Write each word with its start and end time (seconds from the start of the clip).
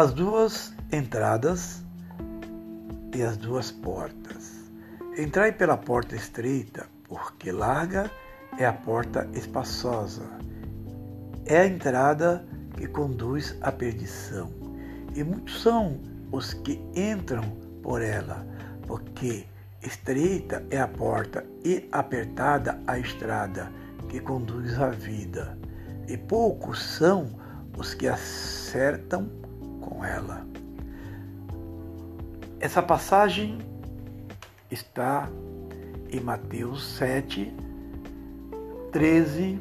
as 0.00 0.14
duas 0.14 0.72
entradas 0.90 1.84
e 3.14 3.22
as 3.22 3.36
duas 3.36 3.70
portas. 3.70 4.70
Entrai 5.18 5.52
pela 5.52 5.76
porta 5.76 6.16
estreita, 6.16 6.86
porque 7.06 7.52
larga 7.52 8.10
é 8.56 8.64
a 8.64 8.72
porta 8.72 9.28
espaçosa. 9.34 10.22
É 11.44 11.58
a 11.58 11.66
entrada 11.66 12.42
que 12.78 12.86
conduz 12.86 13.54
à 13.60 13.70
perdição. 13.70 14.50
E 15.14 15.22
muitos 15.22 15.60
são 15.60 16.00
os 16.32 16.54
que 16.54 16.80
entram 16.96 17.44
por 17.82 18.00
ela, 18.00 18.46
porque 18.86 19.44
estreita 19.82 20.64
é 20.70 20.80
a 20.80 20.88
porta 20.88 21.44
e 21.62 21.86
apertada 21.92 22.80
a 22.86 22.98
estrada 22.98 23.70
que 24.08 24.18
conduz 24.18 24.80
à 24.80 24.88
vida. 24.88 25.58
E 26.08 26.16
poucos 26.16 26.82
são 26.82 27.38
os 27.76 27.92
que 27.92 28.08
acertam 28.08 29.40
com 29.80 30.04
ela. 30.04 30.46
Essa 32.60 32.82
passagem 32.82 33.58
está 34.70 35.28
em 36.10 36.20
Mateus 36.20 36.84
7, 36.96 37.52
13 38.92 39.58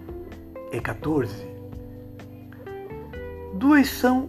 e 0.71 0.81
14. 0.81 1.47
Duas 3.53 3.89
são 3.89 4.27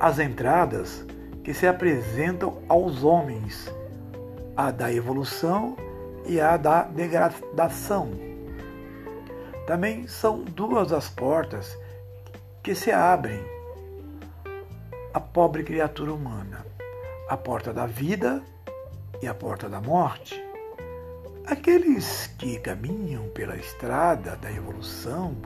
as 0.00 0.18
entradas 0.18 1.04
que 1.42 1.52
se 1.52 1.66
apresentam 1.66 2.62
aos 2.68 3.02
homens: 3.02 3.72
a 4.56 4.70
da 4.70 4.92
evolução 4.92 5.76
e 6.26 6.40
a 6.40 6.56
da 6.56 6.82
degradação. 6.82 8.10
Também 9.66 10.06
são 10.06 10.42
duas 10.42 10.92
as 10.92 11.08
portas 11.08 11.76
que 12.62 12.74
se 12.74 12.90
abrem 12.90 13.53
à 15.14 15.20
pobre 15.20 15.62
criatura 15.62 16.12
humana 16.12 16.66
a 17.28 17.36
porta 17.36 17.72
da 17.72 17.86
vida 17.86 18.42
e 19.22 19.28
a 19.28 19.32
porta 19.32 19.68
da 19.68 19.80
morte. 19.80 20.44
Aqueles 21.46 22.26
que 22.36 22.58
caminham 22.58 23.28
pela 23.28 23.56
estrada 23.56 24.36
da 24.36 24.50
evolução 24.50 25.36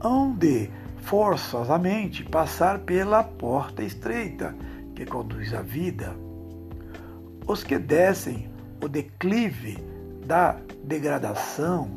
hão 0.00 0.34
de 0.34 0.70
forçosamente 1.02 2.24
passar 2.24 2.78
pela 2.80 3.22
porta 3.22 3.82
estreita 3.82 4.54
que 4.94 5.04
conduz 5.04 5.52
à 5.52 5.60
vida. 5.60 6.16
Os 7.46 7.62
que 7.62 7.78
descem 7.78 8.50
o 8.82 8.88
declive 8.88 9.76
da 10.24 10.56
degradação 10.84 11.90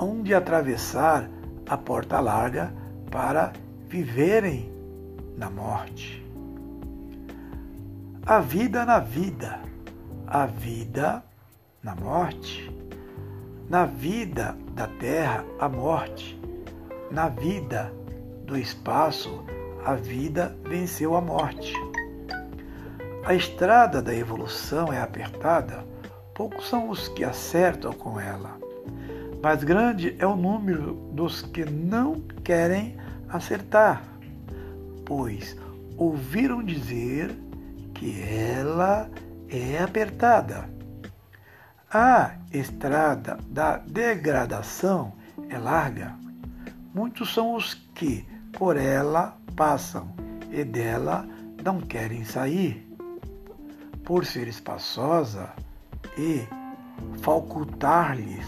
hão 0.00 0.20
de 0.22 0.34
atravessar 0.34 1.30
a 1.68 1.78
porta 1.78 2.18
larga 2.18 2.74
para 3.10 3.52
viverem 3.88 4.72
na 5.36 5.48
morte 5.48 6.23
a 8.26 8.40
vida 8.40 8.86
na 8.86 9.00
vida, 9.00 9.60
a 10.26 10.46
vida 10.46 11.22
na 11.82 11.94
morte, 11.94 12.74
na 13.68 13.84
vida 13.84 14.56
da 14.74 14.86
terra, 14.86 15.44
a 15.58 15.68
morte, 15.68 16.40
na 17.10 17.28
vida 17.28 17.92
do 18.46 18.56
espaço, 18.56 19.44
a 19.84 19.94
vida 19.94 20.56
venceu 20.64 21.14
a 21.14 21.20
morte. 21.20 21.74
A 23.26 23.34
estrada 23.34 24.00
da 24.00 24.14
evolução 24.14 24.90
é 24.90 25.02
apertada, 25.02 25.84
poucos 26.34 26.66
são 26.66 26.88
os 26.88 27.08
que 27.08 27.24
acertam 27.24 27.92
com 27.92 28.18
ela, 28.18 28.58
mas 29.42 29.62
grande 29.62 30.16
é 30.18 30.26
o 30.26 30.34
número 30.34 30.94
dos 31.12 31.42
que 31.42 31.66
não 31.66 32.22
querem 32.42 32.96
acertar, 33.28 34.02
pois 35.04 35.54
ouviram 35.98 36.64
dizer 36.64 37.44
que 37.94 38.22
ela 38.22 39.10
é 39.48 39.78
apertada. 39.78 40.68
A 41.90 42.32
estrada 42.52 43.38
da 43.48 43.78
degradação 43.78 45.12
é 45.48 45.56
larga. 45.56 46.14
Muitos 46.92 47.32
são 47.32 47.54
os 47.54 47.74
que 47.94 48.26
por 48.52 48.76
ela 48.76 49.36
passam 49.54 50.12
e 50.50 50.64
dela 50.64 51.26
não 51.64 51.80
querem 51.80 52.24
sair. 52.24 52.84
Por 54.04 54.26
ser 54.26 54.48
espaçosa 54.48 55.52
e 56.18 56.46
facultar-lhes 57.22 58.46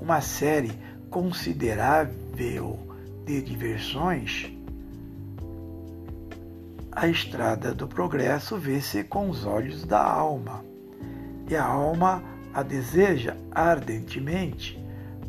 uma 0.00 0.20
série 0.20 0.72
considerável 1.10 2.78
de 3.24 3.40
diversões, 3.42 4.52
a 6.96 7.08
estrada 7.08 7.74
do 7.74 7.88
progresso 7.88 8.56
vê-se 8.56 9.02
com 9.04 9.28
os 9.28 9.44
olhos 9.44 9.84
da 9.84 10.02
alma, 10.02 10.64
e 11.48 11.56
a 11.56 11.64
alma 11.64 12.22
a 12.52 12.62
deseja 12.62 13.36
ardentemente 13.50 14.78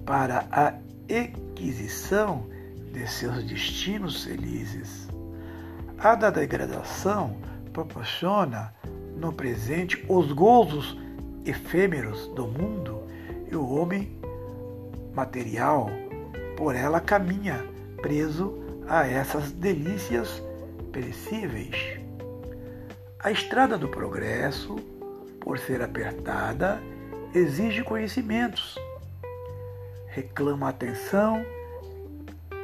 para 0.05 0.45
a 0.51 0.73
aquisição 1.09 2.45
de 2.93 3.07
seus 3.07 3.43
destinos 3.43 4.23
felizes. 4.23 5.07
A 5.97 6.13
da 6.13 6.29
degradação 6.29 7.37
proporciona 7.73 8.73
no 9.17 9.33
presente 9.33 10.05
os 10.07 10.31
gozos 10.31 10.97
efêmeros 11.45 12.27
do 12.29 12.47
mundo 12.47 13.01
e 13.51 13.55
o 13.55 13.67
homem 13.67 14.11
material 15.15 15.89
por 16.55 16.75
ela 16.75 16.99
caminha 16.99 17.65
preso 18.01 18.53
a 18.87 19.07
essas 19.07 19.51
delícias 19.51 20.43
perecíveis. 20.95 21.99
A 23.19 23.29
estrada 23.29 23.77
do 23.77 23.89
progresso, 23.89 24.77
por 25.41 25.59
ser 25.59 25.81
apertada, 25.81 26.81
exige 27.33 27.83
conhecimentos, 27.83 28.79
reclama 30.07 30.69
atenção, 30.69 31.45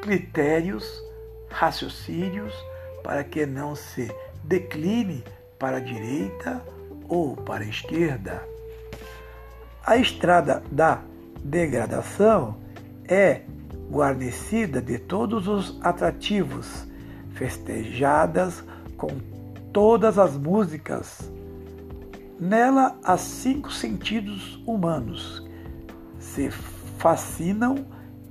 critérios, 0.01 1.03
raciocínios, 1.49 2.53
para 3.03 3.21
que 3.25 3.45
não 3.45 3.75
se 3.75 4.09
decline 4.45 5.25
para 5.59 5.77
a 5.77 5.81
direita 5.81 6.63
ou 7.09 7.35
para 7.35 7.65
a 7.65 7.67
esquerda. 7.67 8.41
A 9.85 9.97
estrada 9.97 10.63
da 10.71 11.01
degradação 11.43 12.55
é 13.09 13.41
guarnecida 13.91 14.81
de 14.81 14.97
todos 14.97 15.49
os 15.49 15.77
atrativos 15.83 16.89
festejadas 17.41 18.63
com 18.95 19.07
todas 19.73 20.19
as 20.19 20.37
músicas. 20.37 21.31
Nela, 22.39 22.95
há 23.03 23.17
cinco 23.17 23.71
sentidos 23.71 24.61
humanos 24.67 25.43
se 26.19 26.51
fascinam, 26.99 27.83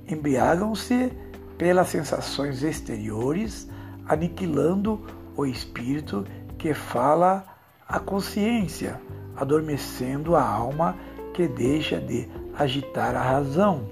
embriagam-se 0.07 1.11
pelas 1.57 1.89
sensações 1.89 2.63
exteriores, 2.63 3.69
aniquilando 4.07 5.05
o 5.35 5.45
espírito 5.45 6.25
que 6.57 6.73
fala 6.73 7.43
a 7.85 7.99
consciência, 7.99 9.01
adormecendo 9.35 10.37
a 10.37 10.41
alma 10.41 10.95
que 11.33 11.49
deixa 11.49 11.99
de 11.99 12.29
agitar 12.57 13.13
a 13.13 13.21
razão. 13.21 13.89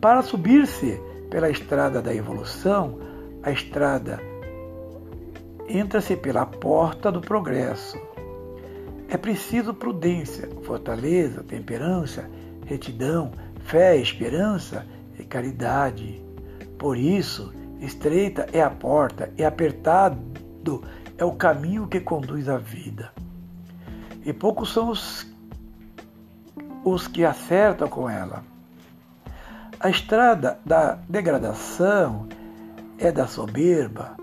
Para 0.00 0.22
subir-se 0.22 1.00
pela 1.28 1.50
estrada 1.50 2.00
da 2.00 2.14
evolução, 2.14 3.00
a 3.42 3.50
estrada 3.50 4.27
entra-se 5.68 6.16
pela 6.16 6.46
porta 6.46 7.12
do 7.12 7.20
progresso. 7.20 7.98
É 9.08 9.16
preciso 9.16 9.72
prudência, 9.72 10.48
fortaleza, 10.62 11.42
temperança, 11.42 12.28
retidão, 12.66 13.32
fé, 13.64 13.96
esperança 13.96 14.86
e 15.18 15.24
caridade. 15.24 16.22
Por 16.78 16.96
isso, 16.96 17.52
estreita 17.80 18.46
é 18.52 18.60
a 18.60 18.70
porta 18.70 19.32
e 19.36 19.44
apertado 19.44 20.18
é 21.16 21.24
o 21.24 21.32
caminho 21.32 21.88
que 21.88 22.00
conduz 22.00 22.48
à 22.48 22.58
vida. 22.58 23.10
E 24.24 24.32
poucos 24.32 24.72
são 24.72 24.90
os, 24.90 25.26
os 26.84 27.08
que 27.08 27.24
acertam 27.24 27.88
com 27.88 28.08
ela. 28.08 28.44
A 29.80 29.88
estrada 29.88 30.58
da 30.64 30.98
degradação 31.08 32.28
é 32.98 33.10
da 33.10 33.26
soberba, 33.26 34.16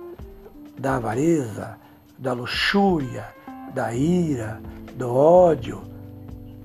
da 0.77 0.97
avareza, 0.97 1.77
da 2.17 2.33
luxúria, 2.33 3.25
da 3.73 3.93
ira, 3.93 4.61
do 4.97 5.13
ódio, 5.13 5.81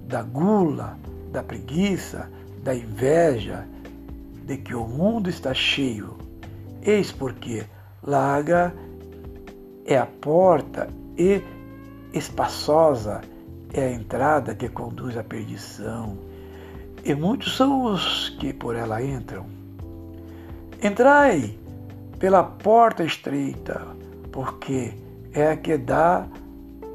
da 0.07 0.23
gula, 0.23 0.99
da 1.33 1.43
preguiça, 1.43 2.31
da 2.63 2.75
inveja, 2.75 3.67
de 4.45 4.57
que 4.57 4.75
o 4.75 4.87
mundo 4.87 5.31
está 5.31 5.55
cheio. 5.55 6.17
Eis 6.83 7.13
porque 7.13 7.65
larga 8.03 8.75
é 9.85 9.97
a 9.97 10.07
porta 10.07 10.89
e 11.17 11.43
espaçosa 12.13 13.21
é 13.73 13.87
a 13.87 13.93
entrada 13.93 14.55
que 14.55 14.69
conduz 14.69 15.17
à 15.17 15.23
perdição. 15.23 16.19
E 17.05 17.15
muitos 17.15 17.57
são 17.57 17.85
os 17.85 18.31
que 18.41 18.53
por 18.53 18.77
ela 18.77 19.03
entram. 19.03 19.47
Entrai 20.83 21.59
pela 22.21 22.45
porta 22.45 23.03
estreita, 23.03 23.81
porque 24.31 24.93
é 25.33 25.49
a 25.49 25.57
que 25.57 25.77
dá 25.77 26.29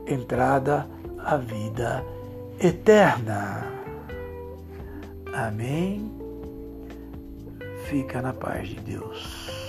entrada 0.07 0.87
à 1.17 1.35
vida 1.35 2.05
eterna. 2.59 3.65
Amém. 5.33 6.11
Fica 7.87 8.21
na 8.21 8.33
paz 8.33 8.69
de 8.69 8.79
Deus. 8.79 9.64